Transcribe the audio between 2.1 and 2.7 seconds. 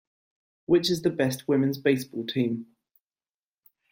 team?